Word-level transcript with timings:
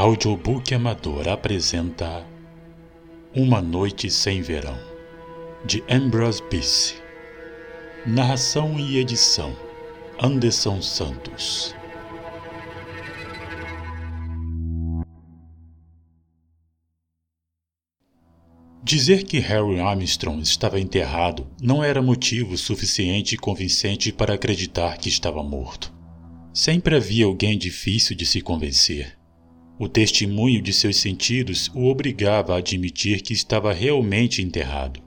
Audiobook 0.00 0.74
Amador 0.74 1.28
apresenta 1.28 2.26
Uma 3.36 3.60
Noite 3.60 4.10
Sem 4.10 4.40
Verão, 4.40 4.78
de 5.62 5.84
Ambrose 5.90 6.42
Bisse. 6.50 6.94
Narração 8.06 8.80
e 8.80 8.96
edição: 8.96 9.54
Anderson 10.18 10.80
Santos. 10.80 11.76
Dizer 18.82 19.24
que 19.24 19.38
Harry 19.38 19.80
Armstrong 19.80 20.40
estava 20.40 20.80
enterrado 20.80 21.46
não 21.60 21.84
era 21.84 22.00
motivo 22.00 22.56
suficiente 22.56 23.34
e 23.34 23.38
convincente 23.38 24.10
para 24.10 24.32
acreditar 24.32 24.96
que 24.96 25.10
estava 25.10 25.42
morto. 25.42 25.92
Sempre 26.54 26.96
havia 26.96 27.26
alguém 27.26 27.58
difícil 27.58 28.16
de 28.16 28.24
se 28.24 28.40
convencer. 28.40 29.19
O 29.82 29.88
testemunho 29.88 30.60
de 30.60 30.74
seus 30.74 30.98
sentidos 30.98 31.70
o 31.74 31.86
obrigava 31.86 32.52
a 32.52 32.58
admitir 32.58 33.22
que 33.22 33.32
estava 33.32 33.72
realmente 33.72 34.42
enterrado. 34.42 35.00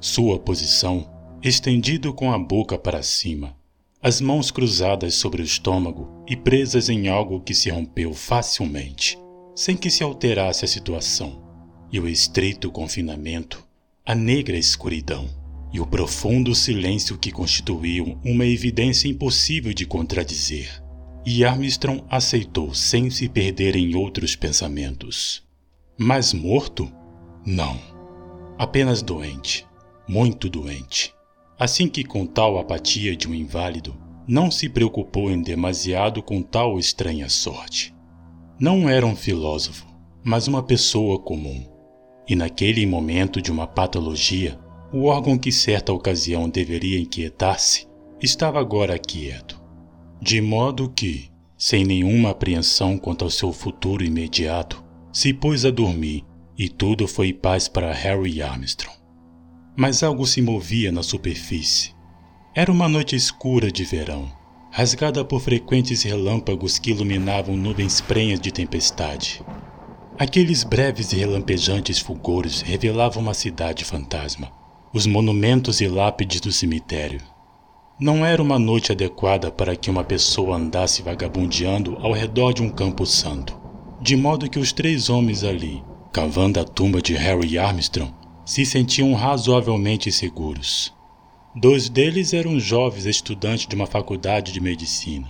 Sua 0.00 0.36
posição, 0.36 1.08
estendido 1.40 2.12
com 2.12 2.32
a 2.32 2.36
boca 2.36 2.76
para 2.76 3.04
cima, 3.04 3.56
as 4.02 4.20
mãos 4.20 4.50
cruzadas 4.50 5.14
sobre 5.14 5.42
o 5.42 5.44
estômago 5.44 6.24
e 6.28 6.34
presas 6.34 6.88
em 6.88 7.06
algo 7.06 7.40
que 7.40 7.54
se 7.54 7.70
rompeu 7.70 8.12
facilmente, 8.12 9.16
sem 9.54 9.76
que 9.76 9.88
se 9.88 10.02
alterasse 10.02 10.64
a 10.64 10.68
situação, 10.68 11.40
e 11.92 12.00
o 12.00 12.08
estreito 12.08 12.72
confinamento, 12.72 13.64
a 14.04 14.12
negra 14.12 14.58
escuridão 14.58 15.30
e 15.72 15.78
o 15.78 15.86
profundo 15.86 16.52
silêncio 16.52 17.16
que 17.16 17.30
constituíam 17.30 18.20
uma 18.24 18.44
evidência 18.44 19.06
impossível 19.06 19.72
de 19.72 19.86
contradizer. 19.86 20.83
E 21.26 21.44
Armstrong 21.44 22.04
aceitou 22.10 22.74
sem 22.74 23.08
se 23.08 23.28
perder 23.28 23.76
em 23.76 23.94
outros 23.94 24.36
pensamentos. 24.36 25.42
Mas 25.96 26.34
morto? 26.34 26.92
Não. 27.46 27.78
Apenas 28.58 29.00
doente. 29.00 29.66
Muito 30.06 30.50
doente. 30.50 31.14
Assim 31.58 31.88
que, 31.88 32.04
com 32.04 32.26
tal 32.26 32.58
apatia 32.58 33.16
de 33.16 33.26
um 33.26 33.34
inválido, 33.34 33.96
não 34.28 34.50
se 34.50 34.68
preocupou 34.68 35.30
em 35.30 35.40
demasiado 35.40 36.22
com 36.22 36.42
tal 36.42 36.78
estranha 36.78 37.28
sorte. 37.28 37.94
Não 38.60 38.88
era 38.88 39.06
um 39.06 39.16
filósofo, 39.16 39.86
mas 40.22 40.46
uma 40.46 40.62
pessoa 40.62 41.18
comum. 41.18 41.64
E 42.28 42.36
naquele 42.36 42.84
momento 42.84 43.40
de 43.40 43.50
uma 43.50 43.66
patologia, 43.66 44.58
o 44.92 45.04
órgão 45.04 45.38
que 45.38 45.50
certa 45.50 45.92
ocasião 45.92 46.48
deveria 46.48 47.00
inquietar-se 47.00 47.86
estava 48.20 48.60
agora 48.60 48.98
quieto. 48.98 49.63
De 50.24 50.40
modo 50.40 50.88
que, 50.88 51.30
sem 51.54 51.84
nenhuma 51.84 52.30
apreensão 52.30 52.96
quanto 52.96 53.26
ao 53.26 53.30
seu 53.30 53.52
futuro 53.52 54.02
imediato, 54.02 54.82
se 55.12 55.34
pôs 55.34 55.66
a 55.66 55.70
dormir 55.70 56.24
e 56.56 56.66
tudo 56.66 57.06
foi 57.06 57.30
paz 57.30 57.68
para 57.68 57.92
Harry 57.92 58.40
Armstrong. 58.40 58.96
Mas 59.76 60.02
algo 60.02 60.26
se 60.26 60.40
movia 60.40 60.90
na 60.90 61.02
superfície. 61.02 61.94
Era 62.54 62.72
uma 62.72 62.88
noite 62.88 63.14
escura 63.14 63.70
de 63.70 63.84
verão, 63.84 64.32
rasgada 64.70 65.22
por 65.22 65.42
frequentes 65.42 66.02
relâmpagos 66.04 66.78
que 66.78 66.92
iluminavam 66.92 67.54
nuvens 67.54 68.00
prenhas 68.00 68.40
de 68.40 68.50
tempestade. 68.50 69.44
Aqueles 70.18 70.64
breves 70.64 71.12
e 71.12 71.16
relampejantes 71.16 71.98
fulgores 71.98 72.62
revelavam 72.62 73.22
uma 73.22 73.34
cidade 73.34 73.84
fantasma, 73.84 74.50
os 74.90 75.06
monumentos 75.06 75.82
e 75.82 75.86
lápides 75.86 76.40
do 76.40 76.50
cemitério. 76.50 77.33
Não 77.98 78.26
era 78.26 78.42
uma 78.42 78.58
noite 78.58 78.90
adequada 78.90 79.52
para 79.52 79.76
que 79.76 79.88
uma 79.88 80.02
pessoa 80.02 80.56
andasse 80.56 81.00
vagabundeando 81.00 81.96
ao 82.00 82.10
redor 82.10 82.52
de 82.52 82.60
um 82.60 82.68
campo 82.68 83.06
santo, 83.06 83.56
de 84.02 84.16
modo 84.16 84.50
que 84.50 84.58
os 84.58 84.72
três 84.72 85.08
homens 85.08 85.44
ali, 85.44 85.80
cavando 86.12 86.58
a 86.58 86.64
tumba 86.64 87.00
de 87.00 87.14
Harry 87.14 87.56
Armstrong, 87.56 88.12
se 88.44 88.66
sentiam 88.66 89.14
razoavelmente 89.14 90.10
seguros. 90.10 90.92
Dois 91.54 91.88
deles 91.88 92.34
eram 92.34 92.58
jovens 92.58 93.06
estudantes 93.06 93.64
de 93.68 93.76
uma 93.76 93.86
faculdade 93.86 94.50
de 94.50 94.60
medicina, 94.60 95.28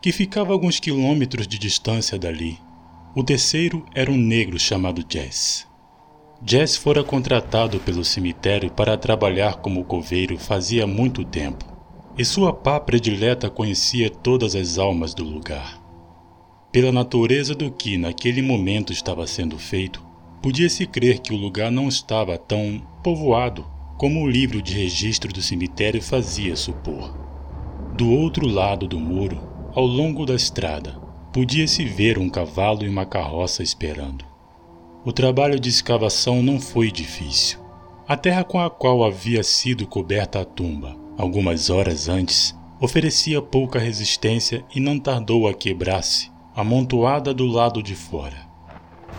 que 0.00 0.10
ficava 0.10 0.52
a 0.52 0.54
alguns 0.54 0.80
quilômetros 0.80 1.46
de 1.46 1.58
distância 1.58 2.18
dali. 2.18 2.58
O 3.14 3.22
terceiro 3.22 3.84
era 3.94 4.10
um 4.10 4.16
negro 4.16 4.58
chamado 4.58 5.04
Jess. 5.06 5.66
Jess 6.42 6.78
fora 6.78 7.04
contratado 7.04 7.78
pelo 7.80 8.02
cemitério 8.02 8.70
para 8.70 8.96
trabalhar 8.96 9.56
como 9.56 9.84
coveiro 9.84 10.38
fazia 10.38 10.86
muito 10.86 11.22
tempo, 11.22 11.75
e 12.16 12.24
sua 12.24 12.52
pá 12.52 12.80
predileta 12.80 13.50
conhecia 13.50 14.10
todas 14.10 14.54
as 14.54 14.78
almas 14.78 15.14
do 15.14 15.24
lugar. 15.24 15.82
Pela 16.72 16.92
natureza 16.92 17.54
do 17.54 17.70
que 17.70 17.96
naquele 17.96 18.42
momento 18.42 18.92
estava 18.92 19.26
sendo 19.26 19.58
feito, 19.58 20.06
Podia-se 20.46 20.86
crer 20.86 21.18
que 21.18 21.32
o 21.32 21.36
lugar 21.36 21.72
não 21.72 21.88
estava 21.88 22.38
tão 22.38 22.80
povoado 23.02 23.66
como 23.98 24.22
o 24.22 24.30
livro 24.30 24.62
de 24.62 24.74
registro 24.74 25.32
do 25.32 25.42
cemitério 25.42 26.00
fazia 26.00 26.54
supor. 26.54 27.16
Do 27.96 28.08
outro 28.12 28.46
lado 28.46 28.86
do 28.86 29.00
muro, 29.00 29.40
ao 29.74 29.84
longo 29.84 30.24
da 30.24 30.36
estrada, 30.36 31.00
podia-se 31.32 31.84
ver 31.84 32.16
um 32.16 32.28
cavalo 32.28 32.84
e 32.84 32.88
uma 32.88 33.04
carroça 33.04 33.60
esperando. 33.60 34.24
O 35.04 35.12
trabalho 35.12 35.58
de 35.58 35.68
escavação 35.68 36.42
não 36.44 36.60
foi 36.60 36.92
difícil. 36.92 37.58
A 38.06 38.16
terra 38.16 38.44
com 38.44 38.60
a 38.60 38.70
qual 38.70 39.02
havia 39.02 39.42
sido 39.42 39.84
coberta 39.84 40.42
a 40.42 40.44
tumba, 40.44 40.96
algumas 41.16 41.70
horas 41.70 42.08
antes, 42.08 42.54
oferecia 42.80 43.40
pouca 43.40 43.78
resistência 43.78 44.64
e 44.74 44.80
não 44.80 44.98
tardou 44.98 45.48
a 45.48 45.54
quebrar-se, 45.54 46.30
amontoada 46.54 47.32
do 47.32 47.46
lado 47.46 47.82
de 47.82 47.94
fora. 47.94 48.46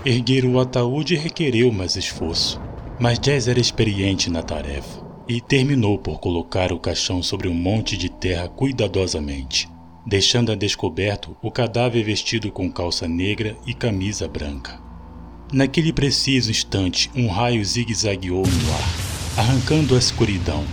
Erguer 0.06 0.46
o 0.46 0.60
ataúde 0.60 1.16
requereu 1.16 1.72
mais 1.72 1.96
esforço, 1.96 2.62
mas 3.00 3.20
Jazz 3.20 3.48
era 3.48 3.60
experiente 3.60 4.30
na 4.30 4.42
tarefa 4.44 5.06
e 5.28 5.42
terminou 5.42 5.98
por 5.98 6.20
colocar 6.20 6.72
o 6.72 6.80
caixão 6.80 7.22
sobre 7.22 7.48
um 7.48 7.54
monte 7.54 7.98
de 7.98 8.10
terra 8.10 8.48
cuidadosamente, 8.48 9.68
deixando 10.06 10.52
a 10.52 10.56
descoberto 10.56 11.36
o 11.42 11.52
cadáver 11.52 12.04
vestido 12.04 12.50
com 12.52 12.72
calça 12.72 13.08
negra 13.08 13.58
e 13.66 13.74
camisa 13.74 14.28
branca. 14.28 14.80
Naquele 15.52 15.92
preciso 15.92 16.52
instante, 16.52 17.10
um 17.16 17.28
raio 17.28 17.64
zigue-zagueou 17.64 18.46
no 18.46 18.74
ar, 18.74 19.44
arrancando 19.44 19.96
a 19.96 19.98
escuridão, 19.98 20.64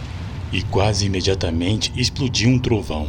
e 0.55 0.63
quase 0.63 1.07
imediatamente 1.07 1.93
explodiu 1.97 2.49
um 2.49 2.61
trovão. 2.61 3.09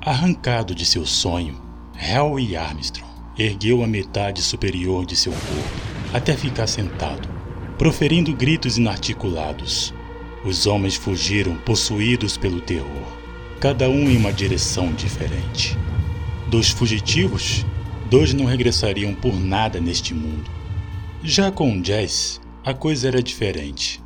Arrancado 0.00 0.74
de 0.74 0.84
seu 0.84 1.06
sonho, 1.06 1.54
Harry 1.94 2.56
Armstrong 2.56 3.08
ergueu 3.38 3.84
a 3.84 3.86
metade 3.86 4.42
superior 4.42 5.06
de 5.06 5.14
seu 5.14 5.30
corpo 5.30 5.92
até 6.12 6.36
ficar 6.36 6.66
sentado, 6.66 7.28
proferindo 7.78 8.34
gritos 8.34 8.76
inarticulados. 8.76 9.94
Os 10.44 10.66
homens 10.66 10.96
fugiram 10.96 11.54
possuídos 11.58 12.36
pelo 12.36 12.60
terror, 12.60 13.06
cada 13.60 13.88
um 13.88 14.10
em 14.10 14.16
uma 14.16 14.32
direção 14.32 14.92
diferente. 14.92 15.78
Dos 16.48 16.70
fugitivos, 16.70 17.64
dois 18.10 18.34
não 18.34 18.46
regressariam 18.46 19.14
por 19.14 19.32
nada 19.32 19.80
neste 19.80 20.12
mundo. 20.12 20.50
Já 21.22 21.52
com 21.52 21.82
Jess, 21.84 22.40
a 22.64 22.74
coisa 22.74 23.06
era 23.06 23.22
diferente. 23.22 24.01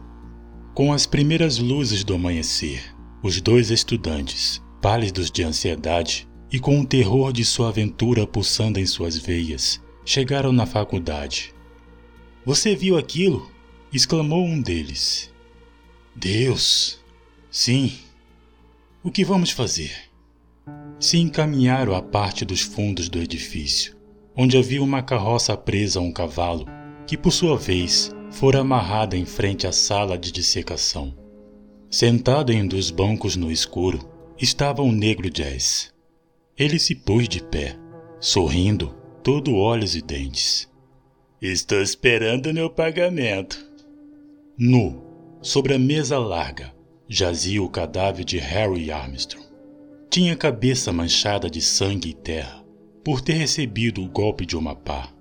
Com 0.76 0.92
as 0.92 1.06
primeiras 1.06 1.56
luzes 1.56 2.04
do 2.04 2.12
amanhecer, 2.12 2.94
os 3.22 3.41
dois 3.41 3.70
estudantes, 3.70 4.62
pálidos 4.82 5.31
de 5.31 5.42
ansiedade, 5.42 6.28
e 6.53 6.60
com 6.60 6.78
o 6.78 6.87
terror 6.87 7.32
de 7.32 7.47
sua 7.47 7.70
aventura 7.70 8.26
pulsando 8.26 8.78
em 8.78 8.84
suas 8.84 9.16
veias, 9.16 9.82
chegaram 10.04 10.53
na 10.53 10.66
faculdade. 10.66 11.54
Você 12.44 12.76
viu 12.76 12.98
aquilo? 12.98 13.50
exclamou 13.91 14.44
um 14.44 14.60
deles. 14.60 15.32
Deus! 16.15 17.00
Sim. 17.50 17.95
O 19.03 19.10
que 19.10 19.24
vamos 19.24 19.53
fazer? 19.53 19.97
Se 21.00 21.16
encaminharam 21.16 21.95
à 21.95 22.03
parte 22.03 22.45
dos 22.45 22.60
fundos 22.60 23.09
do 23.09 23.18
edifício, 23.18 23.97
onde 24.36 24.59
havia 24.59 24.83
uma 24.83 25.03
carroça 25.03 25.56
presa 25.56 26.00
a 26.00 26.03
um 26.03 26.12
cavalo, 26.12 26.66
que 27.06 27.16
por 27.16 27.33
sua 27.33 27.56
vez 27.56 28.15
fora 28.30 28.60
amarrada 28.60 29.16
em 29.16 29.24
frente 29.24 29.66
à 29.66 29.72
sala 29.72 30.18
de 30.18 30.30
dissecação. 30.30 31.14
Sentado 31.90 32.52
em 32.52 32.62
um 32.62 32.66
dos 32.66 32.90
bancos 32.90 33.36
no 33.36 33.50
escuro, 33.50 34.00
estava 34.38 34.82
o 34.82 34.92
negro 34.92 35.30
Jazz. 35.30 35.92
Ele 36.58 36.78
se 36.78 36.94
pôs 36.94 37.28
de 37.28 37.42
pé, 37.42 37.76
sorrindo, 38.20 38.94
todo 39.22 39.56
olhos 39.56 39.94
e 39.94 40.02
dentes. 40.02 40.68
Estou 41.40 41.80
esperando 41.80 42.52
meu 42.52 42.70
pagamento. 42.70 43.64
Nu, 44.58 45.02
sobre 45.42 45.74
a 45.74 45.78
mesa 45.78 46.18
larga, 46.18 46.74
jazia 47.08 47.62
o 47.62 47.68
cadáver 47.68 48.24
de 48.24 48.38
Harry 48.38 48.90
Armstrong. 48.90 49.46
Tinha 50.10 50.32
a 50.32 50.36
cabeça 50.36 50.92
manchada 50.92 51.48
de 51.48 51.60
sangue 51.60 52.10
e 52.10 52.14
terra, 52.14 52.64
por 53.04 53.20
ter 53.20 53.34
recebido 53.34 54.02
o 54.02 54.08
golpe 54.08 54.46
de 54.46 54.56
uma 54.56 54.74
pá. 54.74 55.16